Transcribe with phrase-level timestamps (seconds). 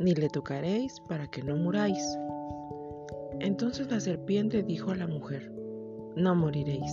[0.00, 2.02] ni le tocaréis para que no muráis.
[3.38, 5.52] Entonces la serpiente dijo a la mujer,
[6.16, 6.90] no moriréis,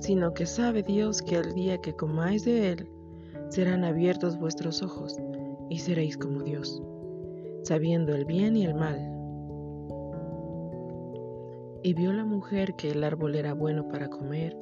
[0.00, 2.88] sino que sabe Dios que el día que comáis de él,
[3.50, 5.16] serán abiertos vuestros ojos
[5.68, 6.82] y seréis como Dios,
[7.64, 8.98] sabiendo el bien y el mal.
[11.82, 14.56] Y vio la mujer que el árbol era bueno para comer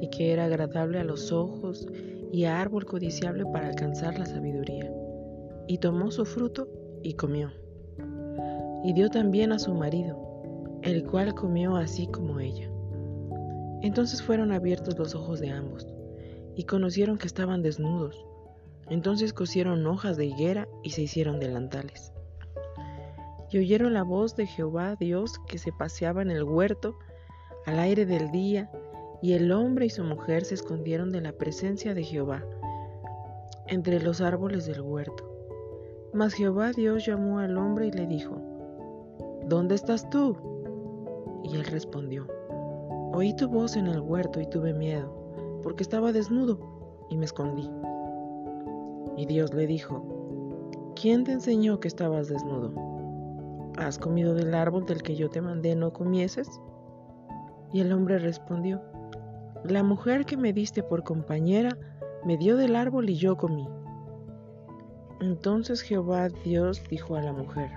[0.00, 1.86] y que era agradable a los ojos
[2.32, 4.92] y árbol codiciable para alcanzar la sabiduría.
[5.68, 6.68] Y tomó su fruto
[7.02, 7.52] y comió.
[8.84, 10.18] Y dio también a su marido,
[10.82, 12.70] el cual comió así como ella.
[13.82, 15.86] Entonces fueron abiertos los ojos de ambos,
[16.54, 18.24] y conocieron que estaban desnudos.
[18.88, 22.12] Entonces cosieron hojas de higuera y se hicieron delantales.
[23.50, 26.96] Y oyeron la voz de Jehová Dios que se paseaba en el huerto
[27.66, 28.70] al aire del día,
[29.20, 32.44] y el hombre y su mujer se escondieron de la presencia de Jehová
[33.68, 35.31] entre los árboles del huerto.
[36.14, 38.36] Mas Jehová Dios llamó al hombre y le dijo,
[39.46, 40.36] ¿Dónde estás tú?
[41.42, 42.26] Y él respondió,
[43.14, 47.70] Oí tu voz en el huerto y tuve miedo, porque estaba desnudo y me escondí.
[49.16, 52.72] Y Dios le dijo, ¿quién te enseñó que estabas desnudo?
[53.78, 56.48] ¿Has comido del árbol del que yo te mandé no comieses?
[57.72, 58.82] Y el hombre respondió,
[59.64, 61.76] la mujer que me diste por compañera
[62.24, 63.68] me dio del árbol y yo comí.
[65.22, 67.70] Entonces Jehová Dios dijo a la mujer,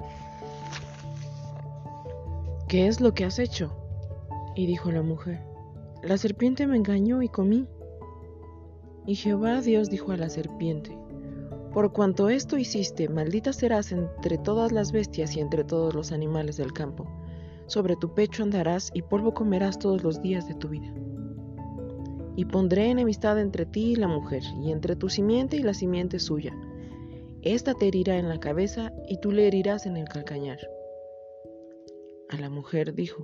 [2.68, 3.72] ¿qué es lo que has hecho?
[4.56, 5.42] Y dijo la mujer,
[6.02, 7.68] la serpiente me engañó y comí.
[9.06, 10.98] Y Jehová Dios dijo a la serpiente,
[11.72, 16.58] por cuanto esto hiciste, maldita serás entre todas las bestias y entre todos los animales
[16.58, 17.06] del campo.
[17.68, 20.92] Sobre tu pecho andarás y polvo comerás todos los días de tu vida.
[22.36, 26.18] Y pondré enemistad entre ti y la mujer, y entre tu simiente y la simiente
[26.18, 26.52] suya
[27.46, 30.58] esta te herirá en la cabeza y tú le herirás en el calcañar.
[32.30, 33.24] A la mujer dijo,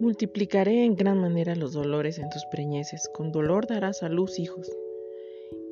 [0.00, 4.68] Multiplicaré en gran manera los dolores en tus preñeces, con dolor darás a luz hijos,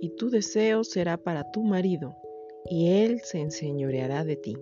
[0.01, 2.15] y tu deseo será para tu marido,
[2.65, 4.57] y él se enseñoreará de ti.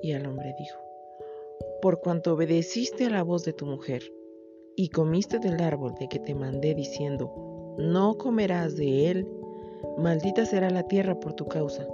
[0.00, 0.78] Y al hombre dijo,
[1.82, 4.10] Por cuanto obedeciste a la voz de tu mujer,
[4.76, 9.28] y comiste del árbol de que te mandé diciendo, no comerás de él,
[9.98, 11.86] maldita será la tierra por tu causa,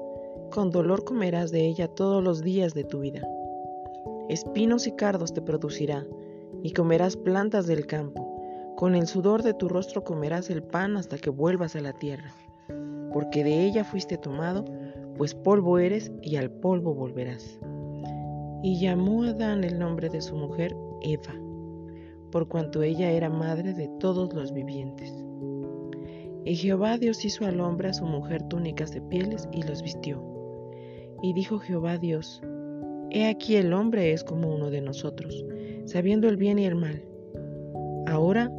[0.51, 3.27] con dolor comerás de ella todos los días de tu vida.
[4.29, 6.05] Espinos y cardos te producirá,
[6.63, 11.19] y comerás plantas del campo, con el sudor de tu rostro comerás el pan hasta
[11.19, 12.33] que vuelvas a la tierra,
[13.13, 14.65] porque de ella fuiste tomado,
[15.17, 17.59] pues polvo eres y al polvo volverás.
[18.63, 21.35] Y llamó Adán el nombre de su mujer Eva,
[22.31, 25.28] por cuanto ella era madre de todos los vivientes.
[26.49, 30.25] Y Jehová Dios hizo al hombre a su mujer túnicas de pieles y los vistió.
[31.23, 32.41] Y dijo Jehová Dios,
[33.11, 35.45] He aquí el hombre es como uno de nosotros,
[35.85, 37.05] sabiendo el bien y el mal.
[38.07, 38.51] Ahora,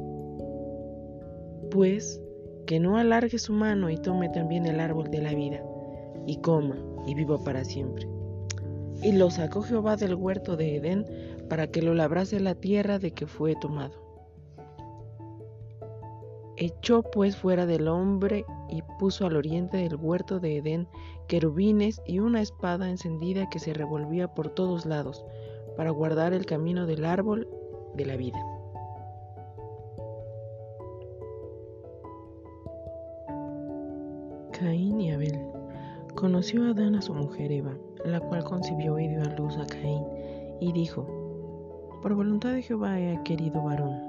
[1.71, 2.21] pues,
[2.67, 5.63] que no alargue su mano y tome también el árbol de la vida,
[6.27, 8.07] y coma, y viva para siempre.
[9.01, 11.05] Y lo sacó Jehová del huerto de Edén
[11.49, 14.08] para que lo labrase la tierra de que fue tomado.
[16.61, 20.89] Echó pues fuera del hombre y puso al oriente del huerto de Edén
[21.29, 25.23] querubines y una espada encendida que se revolvía por todos lados
[25.77, 27.47] para guardar el camino del árbol
[27.95, 28.43] de la vida.
[34.51, 35.39] Caín y Abel.
[36.15, 39.65] Conoció a Adán a su mujer Eva, la cual concibió y dio a luz a
[39.65, 40.03] Caín,
[40.59, 41.07] y dijo,
[42.01, 44.08] Por voluntad de Jehová he querido varón.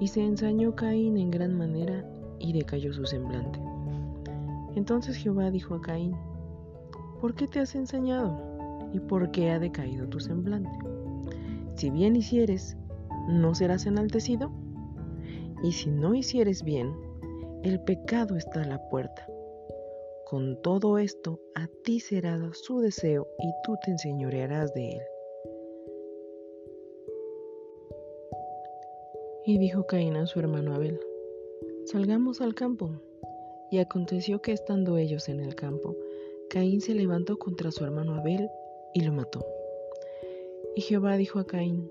[0.00, 2.04] y se ensañó Caín en gran manera
[2.38, 3.58] y decayó su semblante.
[4.74, 6.16] Entonces Jehová dijo a Caín,
[7.20, 8.38] ¿por qué te has ensañado?
[8.92, 10.70] ¿Y por qué ha decaído tu semblante?
[11.74, 12.76] Si bien hicieres,
[13.28, 14.50] ¿no serás enaltecido?
[15.62, 16.92] Y si no hicieres bien,
[17.62, 19.26] el pecado está a la puerta.
[20.26, 25.02] Con todo esto, a ti será su deseo y tú te enseñorearás de él.
[29.48, 31.00] Y dijo Caín a su hermano Abel,
[31.86, 32.90] Salgamos al campo.
[33.70, 35.96] Y aconteció que estando ellos en el campo,
[36.50, 38.50] Caín se levantó contra su hermano Abel
[38.92, 39.42] y lo mató.
[40.76, 41.90] Y Jehová dijo a Caín,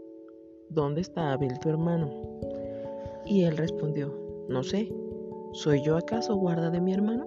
[0.70, 2.14] ¿Dónde está Abel tu hermano?
[3.26, 4.14] Y él respondió,
[4.48, 4.94] No sé,
[5.54, 7.26] ¿soy yo acaso guarda de mi hermano?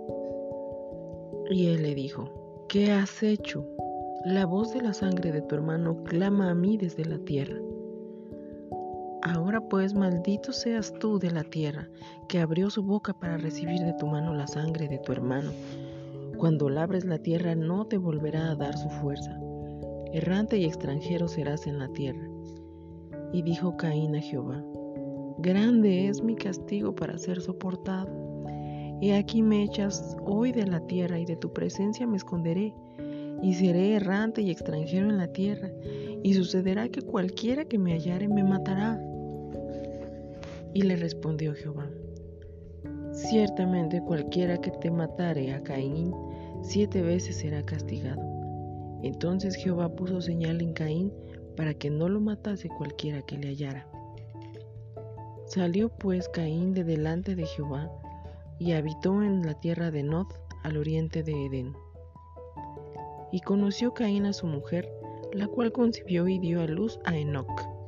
[1.50, 3.66] Y él le dijo, ¿qué has hecho?
[4.24, 7.60] La voz de la sangre de tu hermano clama a mí desde la tierra.
[9.22, 11.88] Ahora pues maldito seas tú de la tierra,
[12.28, 15.50] que abrió su boca para recibir de tu mano la sangre de tu hermano.
[16.38, 19.38] Cuando labres la tierra no te volverá a dar su fuerza.
[20.12, 22.26] Errante y extranjero serás en la tierra.
[23.32, 24.64] Y dijo Caín a Jehová,
[25.38, 28.10] Grande es mi castigo para ser soportado.
[29.02, 32.74] He aquí me echas hoy de la tierra y de tu presencia me esconderé,
[33.42, 35.70] y seré errante y extranjero en la tierra,
[36.22, 39.00] y sucederá que cualquiera que me hallare me matará.
[40.72, 41.90] Y le respondió Jehová,
[43.12, 46.14] Ciertamente cualquiera que te matare a Caín,
[46.62, 48.22] siete veces será castigado.
[49.02, 51.12] Entonces Jehová puso señal en Caín
[51.56, 53.86] para que no lo matase cualquiera que le hallara.
[55.46, 57.90] Salió pues Caín de delante de Jehová
[58.58, 60.26] y habitó en la tierra de Nod
[60.62, 61.74] al oriente de Edén.
[63.32, 64.88] Y conoció Caín a su mujer,
[65.32, 67.79] la cual concibió y dio a luz a Enoc.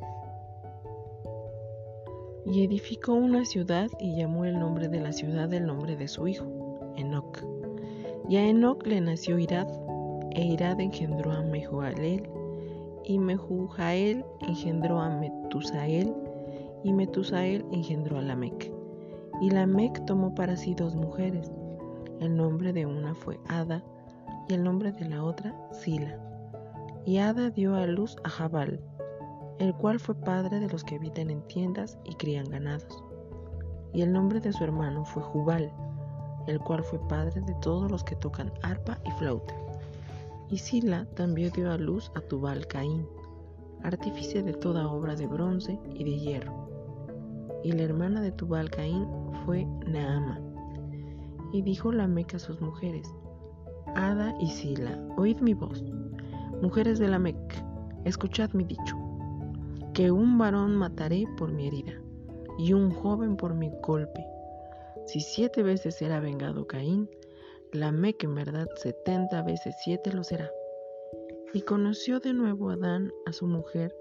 [2.44, 6.27] Y edificó una ciudad y llamó el nombre de la ciudad del nombre de su
[6.27, 7.44] hijo, Enoc.
[8.29, 9.69] Y a Enoc le nació Irad,
[10.33, 12.29] e Irad engendró a Mehujael,
[13.05, 16.12] y Mehujael engendró a Metusael,
[16.85, 18.73] y Metusael engendró a Lamec.
[19.41, 21.50] Y Lamec tomó para sí dos mujeres.
[22.21, 23.83] El nombre de una fue Ada
[24.49, 26.19] y el nombre de la otra Sila.
[27.05, 28.81] Y Ada dio a luz a Jabal,
[29.58, 33.04] el cual fue padre de los que habitan en tiendas y crían ganados.
[33.93, 35.72] Y el nombre de su hermano fue Jubal,
[36.46, 39.54] el cual fue padre de todos los que tocan arpa y flauta.
[40.50, 43.06] Y Sila también dio a luz a Tubal Caín,
[43.82, 46.62] artífice de toda obra de bronce y de hierro
[47.64, 49.06] y la hermana de Tubal Caín
[49.44, 50.40] fue Naama.
[51.52, 53.12] Y dijo la Meca a sus mujeres,
[53.94, 55.84] Ada y Sila, oíd mi voz.
[56.62, 57.37] Mujeres de la Mec,
[58.05, 58.96] escuchad mi dicho,
[59.94, 62.00] que un varón mataré por mi herida,
[62.59, 64.27] y un joven por mi golpe.
[65.06, 67.09] Si siete veces será vengado Caín,
[67.73, 70.50] la Mec en verdad setenta veces siete lo será.
[71.55, 73.94] Y conoció de nuevo Adán a su mujer,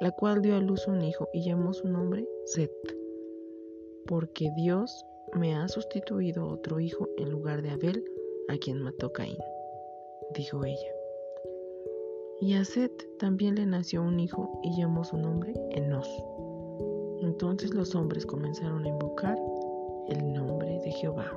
[0.00, 2.72] la cual dio a luz un hijo y llamó su nombre Set
[4.06, 5.04] porque Dios
[5.34, 8.04] me ha sustituido otro hijo en lugar de Abel,
[8.48, 9.38] a quien mató Caín,
[10.34, 10.95] dijo ella.
[12.40, 16.06] Y a Set también le nació un hijo y llamó su nombre Enos.
[17.22, 19.38] Entonces los hombres comenzaron a invocar
[20.08, 21.32] el nombre de Jehová.